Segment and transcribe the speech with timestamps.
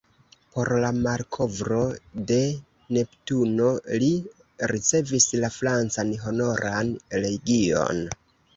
[0.53, 1.81] Por la malkovro
[2.31, 2.37] de
[2.97, 3.69] Neptuno
[4.05, 4.09] li
[4.73, 6.93] ricevis la francan Honoran
[7.31, 8.05] Legion.